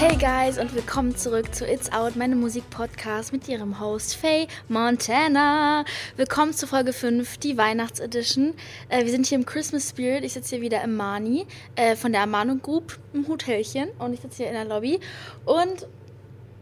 [0.00, 5.84] Hey guys und willkommen zurück zu It's Out, meinem Musikpodcast mit ihrem Host Faye Montana.
[6.14, 8.54] Willkommen zu Folge 5, die Weihnachtsedition.
[8.90, 10.22] Äh, wir sind hier im Christmas Spirit.
[10.22, 14.20] Ich sitze hier wieder im Mani äh, von der Amano Group im Hotelchen und ich
[14.20, 15.00] sitze hier in der Lobby
[15.44, 15.88] und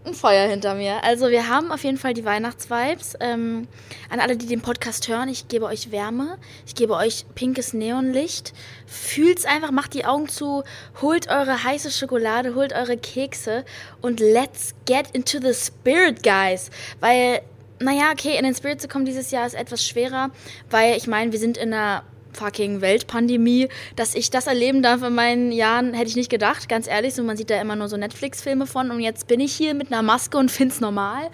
[0.06, 1.02] ein Feuer hinter mir.
[1.04, 3.14] Also wir haben auf jeden Fall die Weihnachtsvibes.
[3.20, 3.66] Ähm,
[4.08, 8.52] an alle, die den Podcast hören, ich gebe euch Wärme, ich gebe euch pinkes Neonlicht.
[8.86, 10.62] Fühlt's einfach, macht die Augen zu,
[11.02, 13.64] holt eure heiße Schokolade, holt eure Kekse
[14.00, 16.70] und let's get into the spirit, guys.
[17.00, 17.42] Weil,
[17.80, 20.30] naja, okay, in den Spirit zu kommen dieses Jahr ist etwas schwerer,
[20.70, 22.04] weil ich meine, wir sind in einer
[22.36, 26.86] fucking Weltpandemie, dass ich das erleben darf in meinen Jahren, hätte ich nicht gedacht, ganz
[26.86, 27.14] ehrlich.
[27.14, 29.92] So, man sieht da immer nur so Netflix-Filme von und jetzt bin ich hier mit
[29.92, 31.30] einer Maske und find's normal.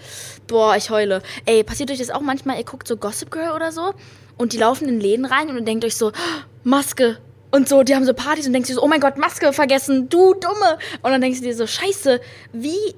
[0.47, 1.23] Boah, ich heule.
[1.45, 2.59] Ey, passiert euch das auch manchmal?
[2.59, 3.95] Ihr guckt so Gossip Girl oder so
[4.39, 6.13] und die laufen in Läden rein und ihr denkt euch so,
[6.65, 7.19] Maske,
[7.53, 10.09] und so, die haben so Partys und denkst dir so, oh mein Gott, Maske vergessen,
[10.09, 10.79] du Dumme.
[11.03, 12.19] Und dann denkst du dir so, scheiße,
[12.55, 12.95] wie,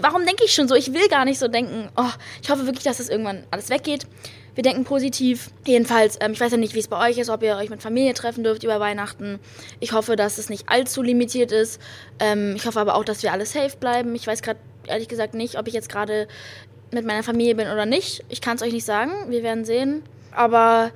[0.00, 0.76] warum denke ich schon so?
[0.76, 1.88] Ich will gar nicht so denken.
[1.96, 4.06] Oh, ich hoffe wirklich, dass das irgendwann alles weggeht.
[4.54, 5.50] Wir denken positiv.
[5.66, 7.82] Jedenfalls, ähm, ich weiß ja nicht, wie es bei euch ist, ob ihr euch mit
[7.82, 9.38] Familie treffen dürft über Weihnachten.
[9.80, 11.80] Ich hoffe, dass es nicht allzu limitiert ist.
[12.18, 14.14] Ähm, ich hoffe aber auch, dass wir alle safe bleiben.
[14.14, 16.28] Ich weiß gerade ehrlich gesagt nicht, ob ich jetzt gerade
[16.92, 18.24] mit meiner Familie bin oder nicht.
[18.28, 19.12] Ich kann es euch nicht sagen.
[19.28, 20.02] Wir werden sehen.
[20.32, 20.90] Aber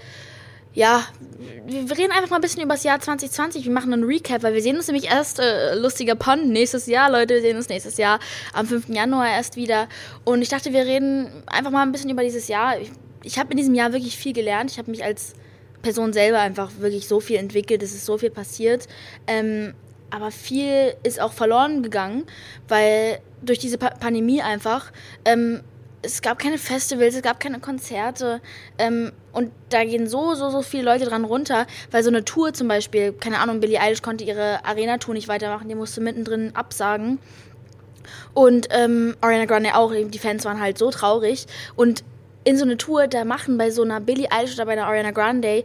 [0.74, 1.04] ja,
[1.66, 3.64] wir reden einfach mal ein bisschen über das Jahr 2020.
[3.64, 7.10] Wir machen einen Recap, weil wir sehen uns nämlich erst, äh, lustiger Pun, nächstes Jahr,
[7.10, 8.18] Leute, wir sehen uns nächstes Jahr
[8.52, 8.88] am 5.
[8.88, 9.88] Januar erst wieder.
[10.24, 12.78] Und ich dachte, wir reden einfach mal ein bisschen über dieses Jahr.
[12.80, 12.90] Ich
[13.24, 14.70] ich habe in diesem Jahr wirklich viel gelernt.
[14.70, 15.34] Ich habe mich als
[15.82, 17.82] Person selber einfach wirklich so viel entwickelt.
[17.82, 18.88] Es ist so viel passiert.
[19.26, 19.74] Ähm,
[20.10, 22.24] aber viel ist auch verloren gegangen,
[22.68, 24.92] weil durch diese pa Pandemie einfach
[25.24, 25.62] ähm,
[26.02, 28.40] es gab keine Festivals, es gab keine Konzerte
[28.78, 32.52] ähm, und da gehen so, so, so viele Leute dran runter, weil so eine Tour
[32.52, 37.18] zum Beispiel, keine Ahnung, Billie Eilish konnte ihre Arena-Tour nicht weitermachen, die musste mittendrin absagen
[38.34, 42.04] und ähm, Ariana Grande auch, die Fans waren halt so traurig und
[42.44, 45.10] in so eine Tour da machen bei so einer Billie Eilish oder bei einer Ariana
[45.10, 45.64] Grande,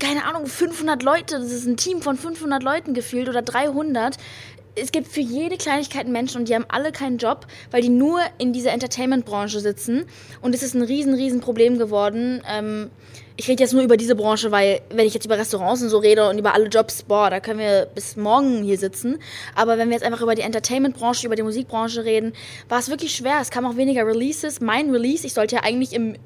[0.00, 4.16] keine Ahnung, 500 Leute, das ist ein Team von 500 Leuten gefühlt oder 300.
[4.76, 8.20] Es gibt für jede Kleinigkeit Menschen und die haben alle keinen Job, weil die nur
[8.38, 10.04] in dieser Entertainment-Branche sitzen.
[10.42, 12.42] Und es ist ein riesen, riesen Problem geworden.
[12.48, 12.90] Ähm,
[13.36, 15.98] ich rede jetzt nur über diese Branche, weil wenn ich jetzt über Restaurants und so
[15.98, 19.18] rede und über alle Jobs, boah, da können wir bis morgen hier sitzen.
[19.54, 22.32] Aber wenn wir jetzt einfach über die Entertainment-Branche, über die Musikbranche reden,
[22.68, 23.38] war es wirklich schwer.
[23.40, 24.60] Es kamen auch weniger Releases.
[24.60, 26.16] Mein Release, ich sollte ja eigentlich im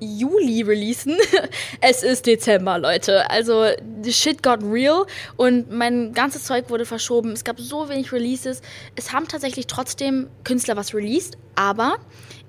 [0.00, 1.16] Juli releasen.
[1.80, 3.30] es ist Dezember, Leute.
[3.30, 3.66] Also,
[4.02, 7.32] the shit got real und mein ganzes Zeug wurde verschoben.
[7.32, 8.62] Es gab so wenig Releases.
[8.96, 11.98] Es haben tatsächlich trotzdem Künstler was released, aber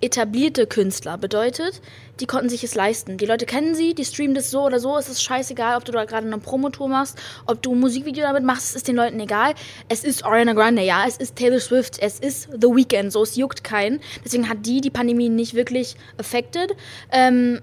[0.02, 1.82] etablierte Künstler bedeutet,
[2.20, 3.18] die konnten sich es leisten.
[3.18, 4.98] Die Leute kennen sie, die streamen das so oder so.
[4.98, 8.44] Es ist scheißegal, ob du da gerade eine Promotour machst, ob du ein Musikvideo damit
[8.44, 9.54] machst, es ist den Leuten egal.
[9.88, 13.36] Es ist Ariana Grande, ja, es ist Taylor Swift, es ist The Weeknd, so es
[13.36, 14.00] juckt keinen.
[14.24, 16.76] Deswegen hat die die Pandemie nicht wirklich affected.
[17.12, 17.62] Ähm,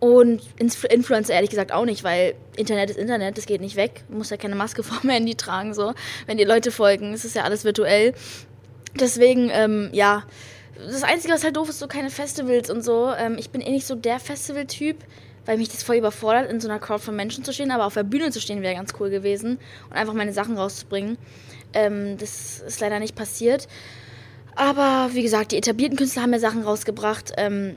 [0.00, 4.02] und Influencer ehrlich gesagt auch nicht, weil Internet ist Internet, das geht nicht weg.
[4.08, 5.92] Du musst ja keine Maske vor dem Handy tragen, so.
[6.26, 8.14] Wenn die Leute folgen, es ist ja alles virtuell.
[8.98, 10.24] Deswegen, ähm, ja,
[10.86, 13.12] das Einzige, was halt doof ist, so keine Festivals und so.
[13.16, 14.96] Ähm, ich bin eh nicht so der Festival-Typ,
[15.46, 17.70] weil mich das voll überfordert, in so einer Crowd von Menschen zu stehen.
[17.70, 19.58] Aber auf der Bühne zu stehen wäre ganz cool gewesen
[19.88, 21.18] und einfach meine Sachen rauszubringen.
[21.72, 23.68] Ähm, das ist leider nicht passiert.
[24.56, 27.32] Aber wie gesagt, die etablierten Künstler haben mir Sachen rausgebracht.
[27.36, 27.76] Ähm,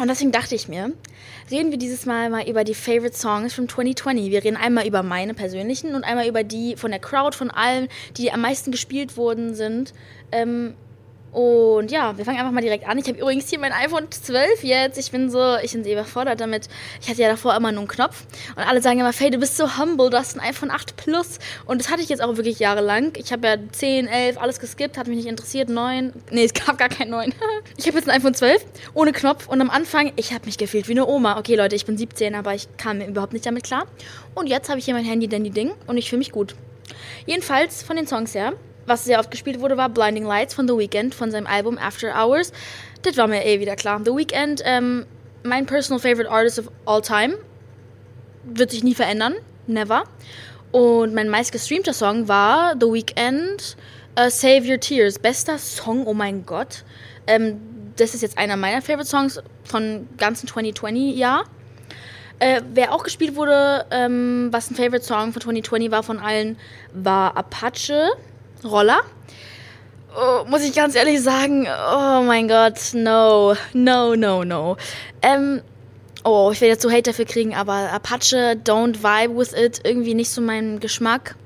[0.00, 0.92] und deswegen dachte ich mir,
[1.50, 4.30] reden wir dieses Mal mal über die Favorite Songs von 2020.
[4.30, 7.88] Wir reden einmal über meine persönlichen und einmal über die von der Crowd, von allen,
[8.16, 9.92] die am meisten gespielt worden sind.
[10.30, 10.74] Ähm,
[11.32, 12.96] und ja, wir fangen einfach mal direkt an.
[12.98, 14.98] Ich habe übrigens hier mein iPhone 12 jetzt.
[14.98, 16.68] Ich bin so, ich bin so überfordert damit.
[17.02, 18.24] Ich hatte ja davor immer nur einen Knopf.
[18.56, 21.38] Und alle sagen immer, Faye, du bist so humble, du hast ein iPhone 8 Plus.
[21.66, 23.12] Und das hatte ich jetzt auch wirklich jahrelang.
[23.16, 25.68] Ich habe ja 10, 11, alles geskippt, hat mich nicht interessiert.
[25.68, 27.34] 9, nee, es gab gar kein 9.
[27.76, 28.64] ich habe jetzt ein iPhone 12
[28.94, 29.48] ohne Knopf.
[29.48, 31.38] Und am Anfang, ich habe mich gefühlt wie eine Oma.
[31.38, 33.86] Okay, Leute, ich bin 17, aber ich kam mir überhaupt nicht damit klar.
[34.34, 36.54] Und jetzt habe ich hier mein Handy Dandy Ding und ich fühle mich gut.
[37.26, 38.54] Jedenfalls von den Songs her
[38.88, 42.14] was sehr oft gespielt wurde, war Blinding Lights von The Weeknd, von seinem Album After
[42.14, 42.52] Hours.
[43.02, 44.00] Das war mir eh wieder klar.
[44.04, 45.06] The Weeknd, ähm,
[45.42, 47.36] mein personal favorite artist of all time.
[48.44, 49.34] Wird sich nie verändern.
[49.66, 50.04] Never.
[50.72, 53.76] Und mein meistgestreamter Song war The Weeknd,
[54.18, 55.18] uh, Save Your Tears.
[55.18, 56.84] Bester Song, oh mein Gott.
[57.26, 57.60] Ähm,
[57.96, 61.44] das ist jetzt einer meiner favorite Songs von ganzen 2020-Jahr.
[62.38, 66.56] Äh, wer auch gespielt wurde, ähm, was ein Favorite Song von 2020 war von allen,
[66.92, 68.10] war Apache
[68.64, 69.00] Roller.
[70.16, 74.76] Oh, muss ich ganz ehrlich sagen, oh mein Gott, no, no, no, no.
[75.22, 75.60] Ähm,
[76.24, 80.14] oh, ich werde jetzt so Hate dafür kriegen, aber Apache, don't vibe with it, irgendwie
[80.14, 81.36] nicht so mein Geschmack.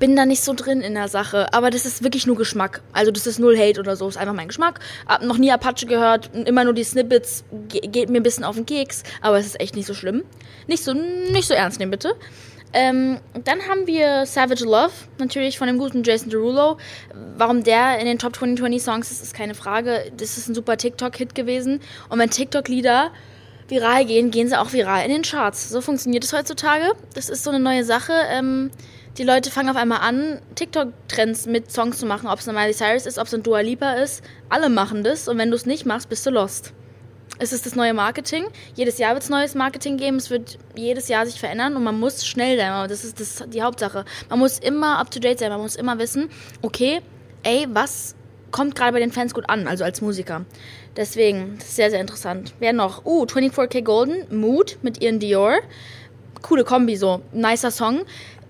[0.00, 1.52] bin da nicht so drin in der Sache.
[1.52, 2.80] Aber das ist wirklich nur Geschmack.
[2.92, 4.08] Also das ist null Hate oder so.
[4.08, 4.80] Ist einfach mein Geschmack.
[5.06, 6.30] Hab noch nie Apache gehört.
[6.34, 7.44] Immer nur die Snippets.
[7.68, 9.04] Ge geht mir ein bisschen auf den Keks.
[9.20, 10.24] Aber es ist echt nicht so schlimm.
[10.66, 12.16] Nicht so, nicht so ernst nehmen, bitte.
[12.72, 16.78] Ähm, dann haben wir Savage Love, natürlich von dem guten Jason Derulo.
[17.36, 20.12] Warum der in den Top 2020 Songs ist, ist keine Frage.
[20.16, 21.80] Das ist ein super TikTok-Hit gewesen.
[22.08, 23.10] Und wenn TikTok-Lieder
[23.68, 25.68] viral gehen, gehen sie auch viral in den Charts.
[25.68, 26.92] So funktioniert es heutzutage.
[27.14, 28.12] Das ist so eine neue Sache.
[28.28, 28.70] Ähm,
[29.18, 32.72] die Leute fangen auf einmal an, TikTok-Trends mit Songs zu machen, ob es eine Miley
[32.72, 34.22] Cyrus ist, ob es ein Dua Lipa ist.
[34.48, 36.72] Alle machen das und wenn du es nicht machst, bist du lost.
[37.42, 38.44] Es ist das neue Marketing.
[38.74, 40.18] Jedes Jahr wird es neues Marketing geben.
[40.18, 42.86] Es wird jedes Jahr sich verändern und man muss schnell sein.
[42.86, 44.04] Das ist das, die Hauptsache.
[44.28, 45.48] Man muss immer up to date sein.
[45.48, 46.28] Man muss immer wissen,
[46.60, 47.00] okay,
[47.42, 48.14] ey, was
[48.50, 50.44] kommt gerade bei den Fans gut an, also als Musiker.
[50.96, 52.52] Deswegen, das ist sehr, sehr interessant.
[52.58, 53.06] Wer noch?
[53.06, 55.60] Uh, 24K Golden, Mood mit ihren Dior.
[56.42, 57.22] Coole Kombi, so.
[57.32, 58.02] Nicer Song.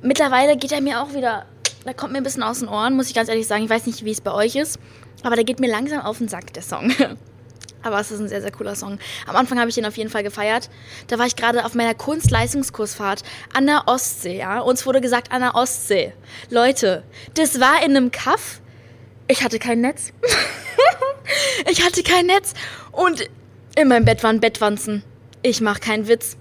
[0.03, 1.47] Mittlerweile geht er mir auch wieder,
[1.85, 3.63] da kommt mir ein bisschen aus den Ohren, muss ich ganz ehrlich sagen.
[3.63, 4.81] Ich weiß nicht, wie es bei euch ist,
[5.23, 6.93] aber der geht mir langsam auf den Sack, der Song.
[7.83, 8.99] Aber es ist ein sehr, sehr cooler Song.
[9.27, 10.69] Am Anfang habe ich den auf jeden Fall gefeiert.
[11.07, 13.23] Da war ich gerade auf meiner Kunstleistungskursfahrt
[13.55, 14.61] an der Ostsee, ja.
[14.61, 16.13] Uns wurde gesagt, an der Ostsee.
[16.51, 17.03] Leute,
[17.35, 18.61] das war in einem Kaff.
[19.29, 20.13] Ich hatte kein Netz.
[21.71, 22.55] ich hatte kein Netz.
[22.93, 23.29] Und
[23.77, 25.03] in meinem Bett waren Bettwanzen.
[25.43, 26.37] Ich mache keinen Witz.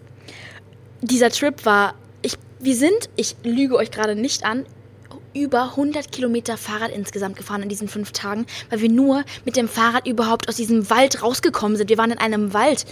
[1.02, 4.66] Dieser Trip war, ich, wir sind, ich lüge euch gerade nicht an,
[5.34, 9.68] über 100 Kilometer Fahrrad insgesamt gefahren in diesen fünf Tagen, weil wir nur mit dem
[9.68, 11.90] Fahrrad überhaupt aus diesem Wald rausgekommen sind.
[11.90, 12.86] Wir waren in einem Wald.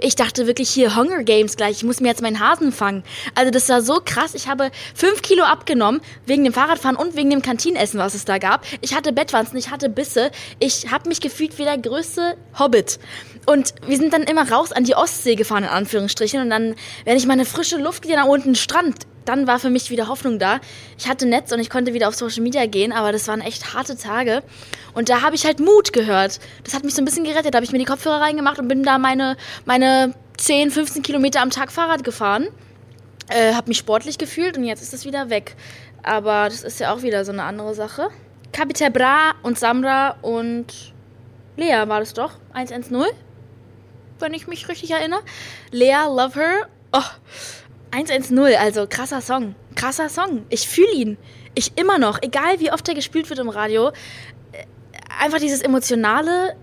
[0.00, 1.76] Ich dachte wirklich hier Hunger Games gleich.
[1.76, 3.04] Ich muss mir jetzt meinen Hasen fangen.
[3.36, 4.34] Also das war so krass.
[4.34, 8.38] Ich habe fünf Kilo abgenommen wegen dem Fahrradfahren und wegen dem Kantinenessen, was es da
[8.38, 8.66] gab.
[8.80, 10.32] Ich hatte Bettwanzen, ich hatte Bisse.
[10.58, 12.98] Ich habe mich gefühlt wie der größte Hobbit.
[13.46, 16.40] Und wir sind dann immer raus an die Ostsee gefahren, in Anführungsstrichen.
[16.40, 16.74] Und dann,
[17.04, 20.38] wenn ich meine frische Luft gesehen habe, unten Strand, dann war für mich wieder Hoffnung
[20.38, 20.60] da.
[20.98, 23.74] Ich hatte Netz und ich konnte wieder auf Social Media gehen, aber das waren echt
[23.74, 24.42] harte Tage.
[24.94, 26.40] Und da habe ich halt Mut gehört.
[26.62, 27.54] Das hat mich so ein bisschen gerettet.
[27.54, 31.40] Da habe ich mir die Kopfhörer reingemacht und bin da meine, meine 10, 15 Kilometer
[31.40, 32.48] am Tag Fahrrad gefahren.
[33.28, 35.56] Äh, habe mich sportlich gefühlt und jetzt ist das wieder weg.
[36.02, 38.10] Aber das ist ja auch wieder so eine andere Sache.
[38.52, 40.92] Capital Bra und Samra und
[41.56, 42.32] Lea war das doch.
[42.52, 43.04] 110,
[44.20, 45.20] wenn ich mich richtig erinnere.
[45.70, 46.68] Lea, Love Her.
[46.92, 47.00] Oh,
[47.94, 49.54] 110, also krasser Song.
[49.76, 50.44] Krasser Song.
[50.48, 51.16] Ich fühle ihn.
[51.54, 53.90] Ich immer noch, egal wie oft er gespielt wird im Radio,
[54.50, 54.64] äh,
[55.20, 56.56] einfach dieses emotionale,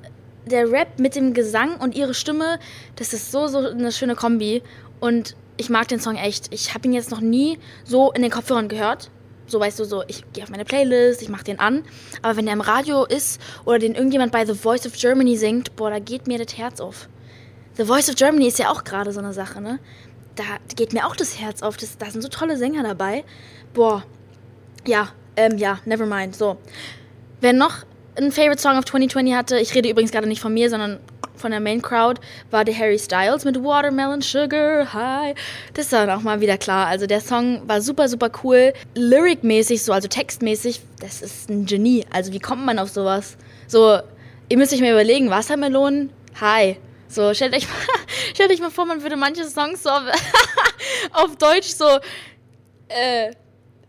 [0.46, 2.60] der Rap mit dem Gesang und ihre Stimme,
[2.98, 4.62] das ist so, so eine schöne Kombi.
[5.00, 6.54] Und ich mag den Song echt.
[6.54, 9.10] Ich habe ihn jetzt noch nie so in den Kopfhörern gehört.
[9.48, 11.84] So weißt du, so ich gehe auf meine Playlist, ich mache den an.
[12.22, 15.78] Aber wenn der im Radio ist oder den irgendjemand bei The Voice of Germany singt,
[15.78, 17.08] boah, da geht mir das Herz auf.
[17.78, 19.80] The Voice of Germany ist ja auch gerade so eine Sache, ne?
[20.36, 20.44] Da
[20.76, 21.78] geht mir auch das Herz auf.
[21.78, 23.24] Das, da sind so tolle Sänger dabei.
[23.74, 24.04] Boah.
[24.86, 26.36] Ja, ähm, ja, never mind.
[26.36, 26.58] So.
[27.40, 27.86] Wer noch
[28.16, 31.00] einen Favorite Song of 2020 hatte, ich rede übrigens gerade nicht von mir, sondern
[31.36, 35.36] von der Main Crowd, war der Harry Styles mit Watermelon Sugar High.
[35.74, 36.88] Das ist dann auch mal wieder klar.
[36.88, 38.74] Also der Song war super, super cool.
[38.96, 42.06] Lyric-mäßig, so, also textmäßig, das ist ein Genie.
[42.12, 43.38] Also wie kommt man auf sowas?
[43.68, 44.00] So,
[44.50, 46.78] ihr müsst euch mal überlegen, Wassermelonen, Hi.
[47.08, 47.76] So, stellt euch mal,
[48.42, 50.02] stellt euch mal vor, man würde manche Songs so auf,
[51.12, 51.86] auf Deutsch so,
[52.88, 53.32] äh,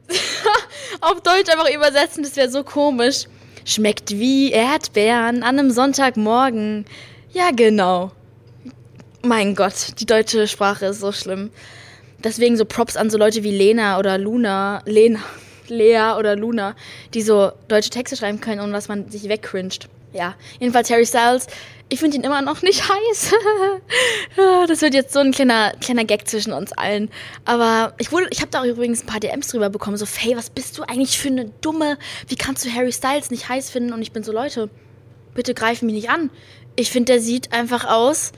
[1.00, 3.24] auf Deutsch einfach übersetzen, das wäre so komisch.
[3.64, 6.84] Schmeckt wie Erdbeeren an einem Sonntagmorgen.
[7.32, 8.10] Ja, genau.
[9.22, 11.50] Mein Gott, die deutsche Sprache ist so schlimm.
[12.22, 15.20] Deswegen so Props an so Leute wie Lena oder Luna, Lena,
[15.68, 16.74] Lea oder Luna,
[17.14, 19.88] die so deutsche Texte schreiben können und was man sich wegcringed.
[20.12, 21.46] Ja, jedenfalls Harry Styles
[21.92, 23.34] ich finde ihn immer noch nicht heiß.
[24.66, 27.10] das wird jetzt so ein kleiner, kleiner Gag zwischen uns allen.
[27.44, 29.98] Aber ich ich habe da auch übrigens ein paar DMs drüber bekommen.
[29.98, 31.98] So, Faye, was bist du eigentlich für eine dumme?
[32.28, 33.92] Wie kannst du Harry Styles nicht heiß finden?
[33.92, 34.70] Und ich bin so, Leute,
[35.34, 36.30] bitte greifen mich nicht an.
[36.76, 38.32] Ich finde, der sieht einfach aus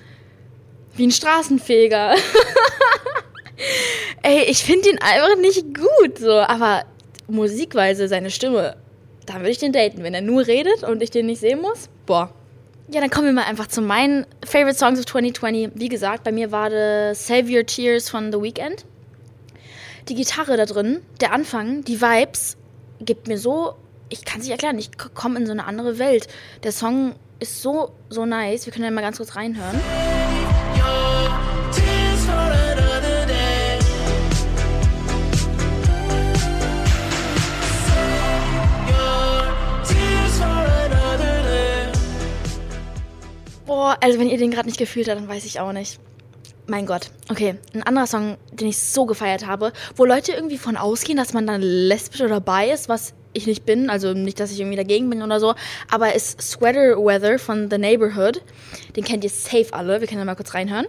[0.97, 2.16] wie ein Straßenfeger.
[4.23, 6.33] Ey, ich finde ihn einfach nicht gut, so.
[6.33, 6.87] Aber
[7.26, 8.76] musikweise, seine Stimme,
[9.26, 10.02] da würde ich den daten.
[10.02, 12.31] Wenn er nur redet und ich den nicht sehen muss, boah.
[12.88, 15.71] Ja, dann kommen wir mal einfach zu meinen Favorite Songs of 2020.
[15.75, 18.85] Wie gesagt, bei mir war das Save Your Tears von The Weeknd.
[20.09, 22.59] Die Gitarre da drin, der Anfang, die Vibes,
[23.00, 23.75] gibt mir so,
[24.11, 26.28] ich kann es nicht erklären, ich komme in so eine andere Welt.
[26.62, 28.66] Der Song ist so, so nice.
[28.66, 29.81] Wir können ja mal ganz kurz reinhören.
[44.00, 45.98] Also wenn ihr den gerade nicht gefühlt habt, dann weiß ich auch nicht.
[46.66, 47.10] mein Gott.
[47.30, 51.32] Okay, ein anderer Song, den ich so gefeiert habe, wo Leute irgendwie von ausgehen, dass
[51.32, 54.76] man dann lesbisch oder bi ist, was ich nicht bin, also nicht, dass ich irgendwie
[54.76, 55.54] dagegen bin oder so,
[55.90, 58.42] aber ist Sweater Weather von The Neighborhood.
[58.96, 60.00] Den kennt ihr safe alle.
[60.00, 60.86] Wir können da mal kurz reinhören.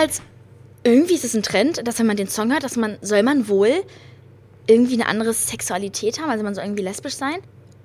[0.00, 0.22] Jedenfalls,
[0.82, 3.48] irgendwie ist es ein Trend, dass wenn man den Song hört, dass man, soll man
[3.48, 3.84] wohl
[4.66, 7.36] irgendwie eine andere Sexualität haben, also man soll irgendwie lesbisch sein.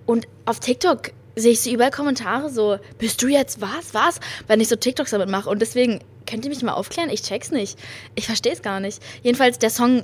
[0.05, 4.21] Und auf TikTok sehe ich so überall Kommentare so, bist du jetzt was, was?
[4.47, 5.49] Wenn ich so TikToks damit mache.
[5.49, 7.09] Und deswegen, könnt ihr mich mal aufklären?
[7.09, 7.77] Ich check's nicht.
[8.15, 9.01] Ich verstehe es gar nicht.
[9.21, 10.03] Jedenfalls der Song,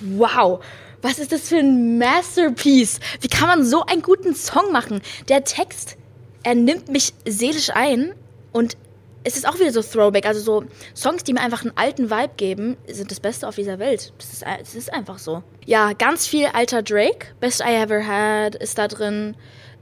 [0.00, 0.58] wow.
[1.02, 2.98] Was ist das für ein Masterpiece?
[3.20, 5.02] Wie kann man so einen guten Song machen?
[5.28, 5.98] Der Text,
[6.42, 8.12] er nimmt mich seelisch ein
[8.50, 8.76] und
[9.24, 10.26] es ist auch wieder so Throwback.
[10.26, 10.64] Also so
[10.94, 14.12] Songs, die mir einfach einen alten Vibe geben, sind das Beste auf dieser Welt.
[14.18, 15.42] Das ist, das ist einfach so.
[15.64, 17.28] Ja, ganz viel alter Drake.
[17.40, 19.34] Best I Ever Had ist da drin.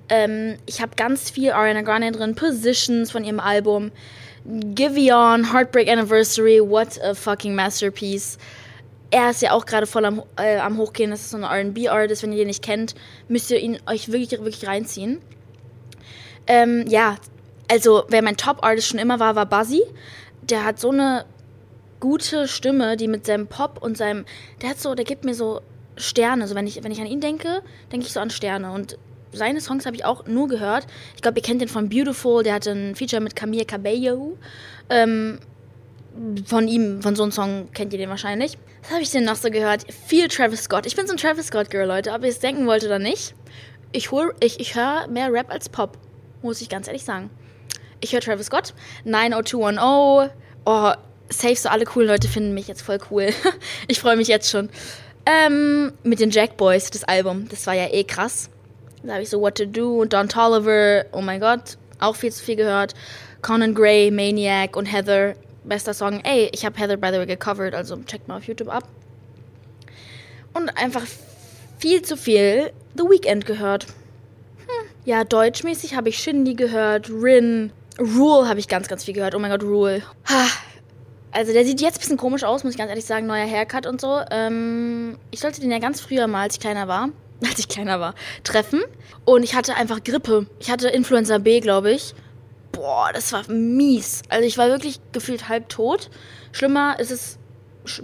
[0.08, 2.36] Ähm, ich habe ganz viel Ariana Grande drin.
[2.36, 3.90] Positions von ihrem Album.
[4.44, 6.60] Giveon, Heartbreak Anniversary.
[6.60, 8.38] What a fucking masterpiece.
[9.10, 11.10] Er ist ja auch gerade voll am, äh, am Hochgehen.
[11.10, 12.22] Das ist so ein RB-Artist.
[12.22, 12.94] Wenn ihr den nicht kennt,
[13.28, 15.20] müsst ihr ihn euch wirklich, wirklich reinziehen.
[16.46, 17.16] Ähm, ja,
[17.72, 19.82] also wer mein Top-Artist schon immer war, war Buzzy.
[20.42, 21.24] Der hat so eine
[22.00, 24.26] gute Stimme, die mit seinem Pop und seinem,
[24.60, 25.62] der hat so, der gibt mir so
[25.96, 26.42] Sterne.
[26.42, 28.72] Also wenn ich, wenn ich an ihn denke, denke ich so an Sterne.
[28.72, 28.98] Und
[29.32, 30.86] seine Songs habe ich auch nur gehört.
[31.16, 34.36] Ich glaube, ihr kennt den von Beautiful, der hatte ein Feature mit Camille Cabello.
[34.90, 35.38] Ähm,
[36.44, 38.58] von ihm, von so einem Song kennt ihr den wahrscheinlich.
[38.82, 39.90] Was habe ich denn noch so gehört?
[39.90, 40.84] Viel Travis Scott.
[40.84, 43.34] Ich bin so ein Travis Scott-Girl, Leute, ob ihr es denken wollt oder nicht.
[43.92, 44.10] Ich,
[44.40, 45.96] ich, ich höre mehr Rap als Pop,
[46.42, 47.30] muss ich ganz ehrlich sagen
[48.02, 50.30] ich höre Travis Scott, 90210.
[50.64, 50.92] Oh,
[51.30, 53.30] safe, so alle coolen Leute finden mich jetzt voll cool.
[53.88, 54.68] ich freue mich jetzt schon.
[55.24, 58.50] Ähm, mit den Jack Boys, das Album, das war ja eh krass.
[59.02, 62.32] Da habe ich so What to Do und Don Tolliver, oh mein Gott, auch viel
[62.32, 62.94] zu viel gehört.
[63.40, 66.20] Conan Gray, Maniac und Heather, bester Song.
[66.24, 68.84] Ey, ich habe Heather by the way gecovert, also checkt mal auf YouTube ab.
[70.54, 71.02] Und einfach
[71.78, 73.86] viel zu viel The Weeknd gehört.
[73.86, 74.88] Hm.
[75.04, 79.34] Ja, deutschmäßig habe ich Shindy gehört, Rin, Rule habe ich ganz, ganz viel gehört.
[79.34, 80.02] Oh mein Gott, Rule.
[81.30, 83.26] Also der sieht jetzt ein bisschen komisch aus, muss ich ganz ehrlich sagen.
[83.26, 84.20] Neuer Haircut und so.
[84.30, 87.10] Ähm, ich sollte den ja ganz früher mal, als ich kleiner war,
[87.42, 88.80] als ich kleiner war, treffen.
[89.24, 90.46] Und ich hatte einfach Grippe.
[90.58, 92.14] Ich hatte Influenza B, glaube ich.
[92.72, 94.22] Boah, das war mies.
[94.28, 96.10] Also ich war wirklich gefühlt halb tot.
[96.52, 97.38] Schlimmer ist es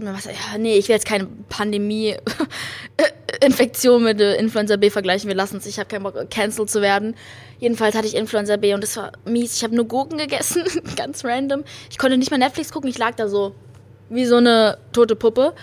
[0.00, 0.28] was,
[0.58, 1.28] nee, ich will jetzt keine
[3.38, 5.28] Pandemie-Infektion mit Influenza B vergleichen.
[5.28, 5.66] Wir lassen es.
[5.66, 7.14] Ich habe keinen Bock, cancelled zu werden.
[7.58, 9.56] Jedenfalls hatte ich Influenza B und es war mies.
[9.56, 10.64] Ich habe nur Gurken gegessen,
[10.96, 11.64] ganz random.
[11.90, 12.90] Ich konnte nicht mehr Netflix gucken.
[12.90, 13.54] Ich lag da so
[14.10, 15.54] wie so eine tote Puppe.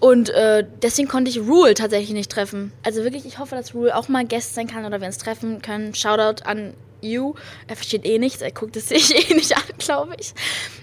[0.00, 2.72] Und äh, deswegen konnte ich Rule tatsächlich nicht treffen.
[2.84, 5.60] Also wirklich, ich hoffe, dass Rule auch mal Guest sein kann oder wir uns treffen
[5.60, 5.94] können.
[5.94, 7.34] Shoutout an You.
[7.66, 10.34] Er versteht eh nichts, er guckt es sich eh nicht an, glaube ich.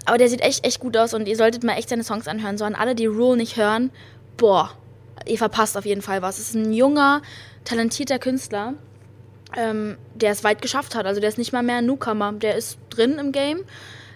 [0.06, 2.58] Aber der sieht echt, echt gut aus und ihr solltet mal echt seine Songs anhören.
[2.58, 3.92] So an alle, die Rule nicht hören,
[4.36, 4.72] boah,
[5.25, 6.39] ihr verpasst auf jeden Fall was.
[6.39, 7.22] Es ist ein junger,
[7.63, 8.74] talentierter Künstler,
[9.55, 11.05] ähm, der es weit geschafft hat.
[11.05, 13.63] Also der ist nicht mal mehr ein Newcomer, der ist drin im Game.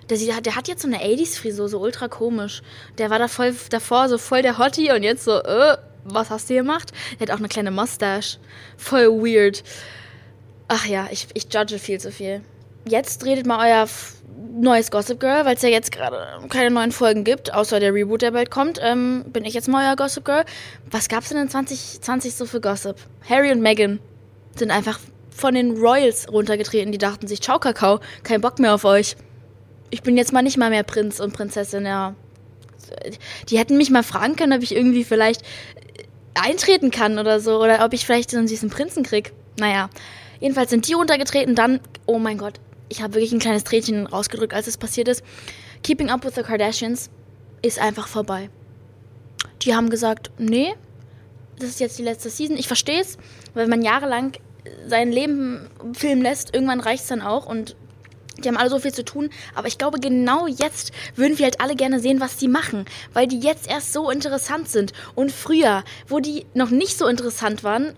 [0.09, 2.63] Der, sieht, der hat jetzt so eine 80s-Frisur, so ultra komisch.
[2.97, 6.49] Der war da voll, davor so voll der Hottie und jetzt so, äh, was hast
[6.49, 6.91] du gemacht?
[7.19, 8.37] Der hat auch eine kleine Mustache.
[8.77, 9.63] Voll weird.
[10.67, 12.41] Ach ja, ich, ich judge viel zu viel.
[12.87, 13.87] Jetzt redet mal euer
[14.39, 16.17] neues Gossip Girl, weil es ja jetzt gerade
[16.49, 18.79] keine neuen Folgen gibt, außer der Reboot, der bald kommt.
[18.81, 20.45] Ähm, bin ich jetzt mal euer Gossip Girl.
[20.89, 22.97] Was gab's denn in 2020 so für Gossip?
[23.27, 23.99] Harry und Meghan
[24.55, 26.91] sind einfach von den Royals runtergetreten.
[26.91, 29.15] Die dachten sich, ciao Kakao, kein Bock mehr auf euch.
[29.89, 32.15] Ich bin jetzt mal nicht mal mehr Prinz und Prinzessin, ja.
[33.49, 35.43] Die hätten mich mal fragen können, ob ich irgendwie vielleicht
[36.33, 37.61] eintreten kann oder so.
[37.61, 39.33] Oder ob ich vielleicht so einen süßen Prinzen krieg.
[39.59, 39.89] Naja,
[40.39, 41.55] Jedenfalls sind die runtergetreten.
[41.55, 45.23] Dann, oh mein Gott, ich habe wirklich ein kleines Tränchen rausgedrückt, als es passiert ist.
[45.83, 47.09] Keeping Up with the Kardashians
[47.61, 48.49] ist einfach vorbei.
[49.61, 50.73] Die haben gesagt, nee,
[51.57, 52.57] das ist jetzt die letzte Season.
[52.57, 53.17] Ich verstehe es,
[53.53, 54.33] weil man jahrelang
[54.87, 57.75] sein Leben filmen lässt, irgendwann reicht es dann auch und
[58.43, 61.59] die haben alle so viel zu tun, aber ich glaube, genau jetzt würden wir halt
[61.59, 64.93] alle gerne sehen, was die machen, weil die jetzt erst so interessant sind.
[65.15, 67.95] Und früher, wo die noch nicht so interessant waren,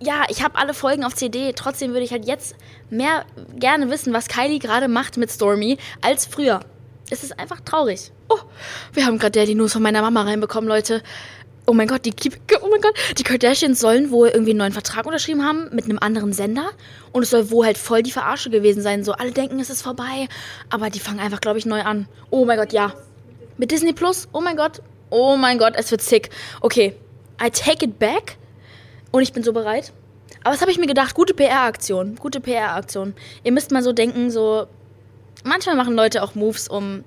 [0.00, 1.52] ja, ich habe alle Folgen auf CD.
[1.54, 2.54] Trotzdem würde ich halt jetzt
[2.90, 3.24] mehr
[3.54, 6.60] gerne wissen, was Kylie gerade macht mit Stormy, als früher.
[7.10, 8.12] Es ist einfach traurig.
[8.28, 8.38] Oh,
[8.92, 11.02] wir haben gerade die News von meiner Mama reinbekommen, Leute.
[11.68, 12.12] Oh mein Gott, die,
[12.60, 15.98] oh mein Gott, die Kardashians sollen wohl irgendwie einen neuen Vertrag unterschrieben haben mit einem
[15.98, 16.70] anderen Sender.
[17.12, 19.02] Und es soll wohl halt voll die Verarsche gewesen sein.
[19.04, 20.28] So, alle denken, es ist vorbei.
[20.70, 22.08] Aber die fangen einfach, glaube ich, neu an.
[22.30, 22.92] Oh mein Gott, ja.
[23.56, 26.30] Mit Disney Plus, oh mein Gott, Oh mein Gott, es wird sick.
[26.60, 26.96] Okay,
[27.40, 28.36] I take it back
[29.16, 29.92] und ich bin so bereit.
[30.42, 31.14] Aber was habe ich mir gedacht?
[31.14, 32.16] Gute PR-Aktion.
[32.16, 33.14] Gute PR-Aktion.
[33.44, 34.66] Ihr müsst mal so denken, so.
[35.44, 37.04] Manchmal machen Leute auch Moves, um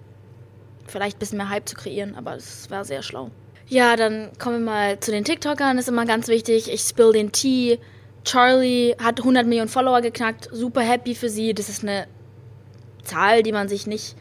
[0.87, 3.31] vielleicht ein bisschen mehr Hype zu kreieren, aber es war sehr schlau.
[3.67, 5.77] Ja, dann kommen wir mal zu den TikTokern.
[5.77, 6.71] Das ist immer ganz wichtig.
[6.71, 7.79] Ich spill den Tee.
[8.23, 10.49] Charlie hat 100 Millionen Follower geknackt.
[10.51, 11.53] Super happy für sie.
[11.53, 12.07] Das ist eine
[13.03, 14.15] Zahl, die man sich nicht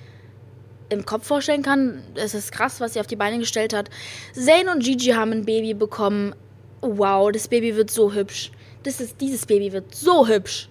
[0.91, 2.03] im Kopf vorstellen kann.
[2.15, 3.91] Es ist krass, was sie auf die Beine gestellt hat.
[4.33, 6.35] Zayn und Gigi haben ein Baby bekommen.
[6.81, 8.51] Wow, das Baby wird so hübsch.
[8.85, 10.69] Das ist, dieses Baby wird so hübsch.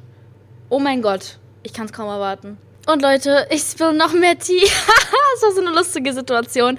[0.69, 2.57] Oh mein Gott, ich kann es kaum erwarten.
[2.87, 4.61] Und Leute, ich will noch mehr Tee.
[4.61, 6.77] das war so eine lustige Situation.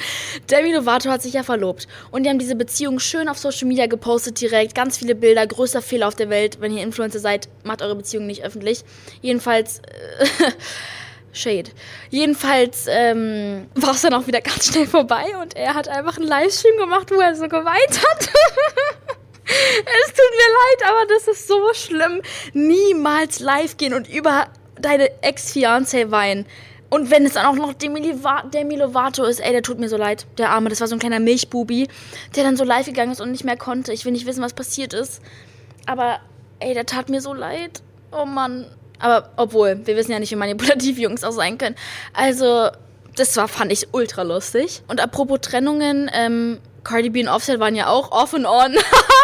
[0.51, 1.87] Demi Lovato hat sich ja verlobt.
[2.11, 4.75] Und die haben diese Beziehung schön auf Social Media gepostet direkt.
[4.75, 5.47] Ganz viele Bilder.
[5.47, 6.63] Größter Fehler auf der Welt.
[6.63, 8.85] Wenn ihr Influencer seid, macht eure Beziehung nicht öffentlich.
[9.21, 9.81] Jedenfalls...
[9.81, 10.51] Äh,
[11.31, 11.71] Shade.
[12.09, 16.27] Jedenfalls ähm, war es dann auch wieder ganz schnell vorbei und er hat einfach einen
[16.27, 18.29] Livestream gemacht, wo er so geweint hat.
[19.49, 22.23] es tut mir leid, aber das ist so schlimm.
[22.53, 24.49] Niemals live gehen und über
[24.81, 26.47] deine Ex-Fiancé weinen.
[26.91, 28.15] Und wenn es dann auch noch Demi,
[28.53, 30.27] Demi Lovato ist, ey, der tut mir so leid.
[30.39, 31.89] Der Arme, das war so ein kleiner Milchbubi,
[32.35, 33.93] der dann so live gegangen ist und nicht mehr konnte.
[33.93, 35.21] Ich will nicht wissen, was passiert ist.
[35.87, 36.21] Aber,
[36.61, 37.83] ey, der tat mir so leid.
[38.11, 38.67] Oh Mann.
[39.01, 41.77] Aber obwohl, wir wissen ja nicht, wie manipulativ Jungs auch sein können.
[42.15, 42.69] Also,
[43.17, 44.83] das war, fand ich ultra lustig.
[44.89, 48.75] Und apropos Trennungen, ähm, Cardi B und Offset waren ja auch off and on.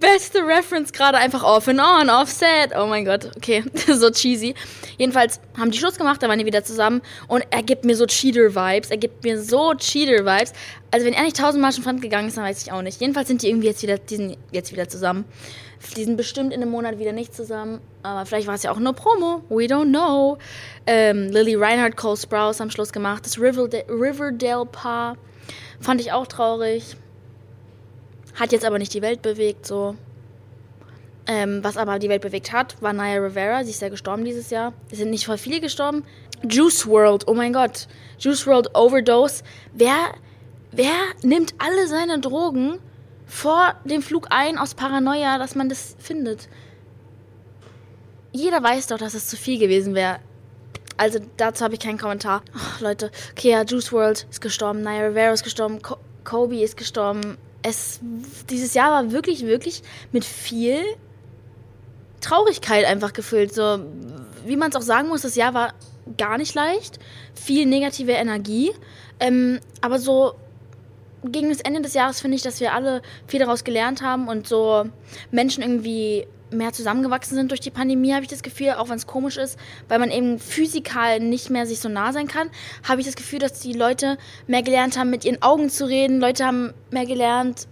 [0.00, 2.72] Beste Reference gerade einfach off and on, Offset.
[2.76, 4.54] Oh mein Gott, okay, so cheesy.
[4.98, 8.06] Jedenfalls haben die Schluss gemacht, da waren die wieder zusammen und er gibt mir so
[8.06, 8.90] Cheater-Vibes.
[8.90, 10.52] Er gibt mir so Cheater-Vibes.
[10.90, 13.00] Also wenn er nicht tausendmal schon fremd gegangen ist, dann weiß ich auch nicht.
[13.00, 15.24] Jedenfalls sind die irgendwie jetzt wieder, die sind jetzt wieder zusammen.
[15.96, 17.80] Die sind bestimmt in einem Monat wieder nicht zusammen.
[18.02, 19.42] Aber vielleicht war es ja auch nur Promo.
[19.48, 20.38] We don't know.
[20.86, 23.26] Ähm, Lily Reinhardt, Cole Sprouse am Schluss gemacht.
[23.26, 25.16] Das Riverdale-Paar
[25.80, 26.96] fand ich auch traurig.
[28.34, 29.96] Hat jetzt aber nicht die Welt bewegt, so.
[31.26, 33.64] Ähm, was aber die Welt bewegt hat, war Naya Rivera.
[33.64, 34.74] Sie ist ja gestorben dieses Jahr.
[34.90, 36.04] Es sind nicht voll viele gestorben.
[36.46, 37.88] Juice World, oh mein Gott.
[38.18, 39.42] Juice World Overdose.
[39.72, 40.14] Wer,
[40.72, 40.92] wer
[41.22, 42.78] nimmt alle seine Drogen
[43.26, 46.48] vor dem Flug ein aus Paranoia, dass man das findet.
[48.32, 50.18] Jeder weiß doch, dass es zu viel gewesen wäre.
[50.96, 52.42] Also dazu habe ich keinen Kommentar.
[52.54, 56.76] Oh, Leute, okay, ja, Juice World ist gestorben, Naya Rivera ist gestorben, Co Kobe ist
[56.76, 57.36] gestorben.
[57.66, 57.98] Es,
[58.50, 60.80] dieses Jahr war wirklich, wirklich mit viel
[62.20, 63.54] Traurigkeit einfach gefüllt.
[63.54, 63.80] So,
[64.44, 65.72] wie man es auch sagen muss, das Jahr war
[66.18, 66.98] gar nicht leicht.
[67.34, 68.70] Viel negative Energie.
[69.18, 70.34] Ähm, aber so
[71.24, 74.46] gegen das Ende des Jahres finde ich, dass wir alle viel daraus gelernt haben und
[74.46, 74.84] so
[75.30, 79.06] Menschen irgendwie mehr zusammengewachsen sind durch die Pandemie, habe ich das Gefühl, auch wenn es
[79.06, 82.50] komisch ist, weil man eben physikal nicht mehr sich so nah sein kann,
[82.88, 86.20] habe ich das Gefühl, dass die Leute mehr gelernt haben, mit ihren Augen zu reden,
[86.20, 87.66] Leute haben mehr gelernt,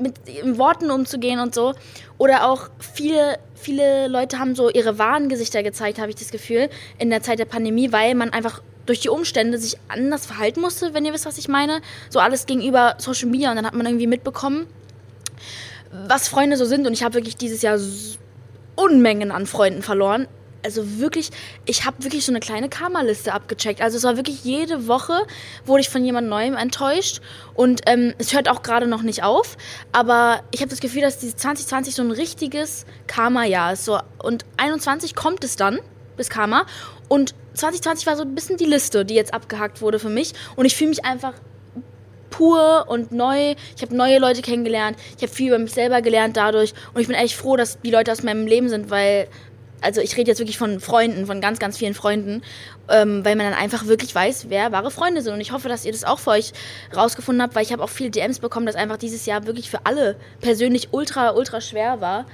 [0.00, 0.14] mit
[0.58, 1.74] Worten umzugehen und so.
[2.18, 6.68] Oder auch viele, viele Leute haben so ihre wahren Gesichter gezeigt, habe ich das Gefühl,
[6.98, 10.94] in der Zeit der Pandemie, weil man einfach durch die Umstände sich anders verhalten musste,
[10.94, 11.80] wenn ihr wisst, was ich meine.
[12.08, 14.66] So alles gegenüber Social Media und dann hat man irgendwie mitbekommen,
[15.90, 16.86] was Freunde so sind.
[16.86, 17.78] Und ich habe wirklich dieses Jahr
[18.76, 20.28] Unmengen an Freunden verloren.
[20.64, 21.30] Also wirklich,
[21.64, 23.80] ich habe wirklich so eine kleine Karma-Liste abgecheckt.
[23.80, 25.26] Also es war wirklich jede Woche
[25.64, 27.20] wurde ich von jemand Neuem enttäuscht
[27.54, 29.56] und ähm, es hört auch gerade noch nicht auf.
[29.92, 33.84] Aber ich habe das Gefühl, dass dieses 2020 so ein richtiges Karma-Jahr ist.
[33.84, 35.78] So und 21 kommt es dann
[36.16, 36.66] bis Karma
[37.08, 40.32] und 2020 war so ein bisschen die Liste, die jetzt abgehakt wurde für mich.
[40.56, 41.34] Und ich fühle mich einfach
[42.36, 43.54] pur und neu.
[43.76, 44.98] Ich habe neue Leute kennengelernt.
[45.16, 46.74] Ich habe viel über mich selber gelernt dadurch.
[46.92, 49.26] Und ich bin echt froh, dass die Leute aus meinem Leben sind, weil,
[49.80, 52.42] also ich rede jetzt wirklich von Freunden, von ganz, ganz vielen Freunden,
[52.90, 55.32] ähm, weil man dann einfach wirklich weiß, wer wahre Freunde sind.
[55.32, 56.52] Und ich hoffe, dass ihr das auch für euch
[56.94, 59.86] rausgefunden habt, weil ich habe auch viele DMs bekommen, dass einfach dieses Jahr wirklich für
[59.86, 62.26] alle persönlich ultra, ultra schwer war.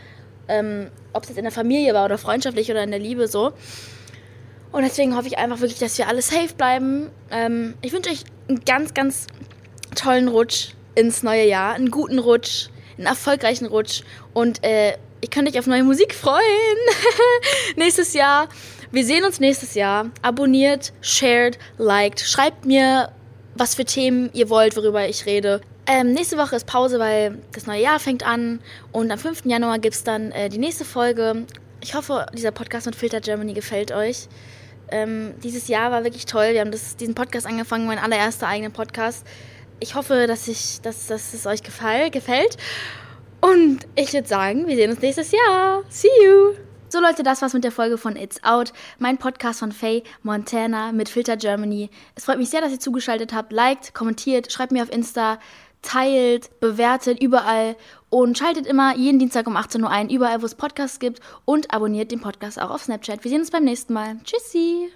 [0.48, 3.52] Ähm, Ob es jetzt in der Familie war oder freundschaftlich oder in der Liebe so.
[4.72, 7.10] Und deswegen hoffe ich einfach wirklich, dass wir alle safe bleiben.
[7.30, 9.26] Ähm, ich wünsche euch einen ganz, ganz
[9.94, 11.74] tollen Rutsch ins neue Jahr.
[11.74, 14.02] Einen guten Rutsch, einen erfolgreichen Rutsch.
[14.34, 16.42] Und äh, ich kann euch auf neue Musik freuen.
[17.76, 18.48] nächstes Jahr.
[18.90, 20.10] Wir sehen uns nächstes Jahr.
[20.20, 22.20] Abonniert, shared, liked.
[22.20, 23.10] Schreibt mir,
[23.54, 25.60] was für Themen ihr wollt, worüber ich rede.
[25.86, 28.60] Ähm, nächste Woche ist Pause, weil das neue Jahr fängt an.
[28.92, 29.46] Und am 5.
[29.46, 31.46] Januar gibt es dann äh, die nächste Folge.
[31.80, 34.28] Ich hoffe, dieser Podcast mit Filter Germany gefällt euch.
[34.90, 36.50] Ähm, dieses Jahr war wirklich toll.
[36.52, 39.26] Wir haben das, diesen Podcast angefangen, mein allererster eigener Podcast.
[39.82, 42.56] Ich hoffe, dass, ich, dass, dass es euch gefall, gefällt.
[43.40, 45.82] Und ich würde sagen, wir sehen uns nächstes Jahr.
[45.88, 46.54] See you!
[46.88, 50.92] So Leute, das war's mit der Folge von It's Out, mein Podcast von Faye Montana
[50.92, 51.90] mit Filter Germany.
[52.14, 53.50] Es freut mich sehr, dass ihr zugeschaltet habt.
[53.50, 55.40] Liked, kommentiert, schreibt mir auf Insta,
[55.80, 57.74] teilt, bewertet überall
[58.08, 61.74] und schaltet immer jeden Dienstag um 18 Uhr ein, überall, wo es Podcasts gibt und
[61.74, 63.24] abonniert den Podcast auch auf Snapchat.
[63.24, 64.18] Wir sehen uns beim nächsten Mal.
[64.22, 64.92] Tschüssi!